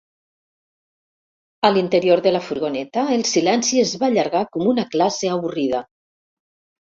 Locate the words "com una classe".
4.57-5.31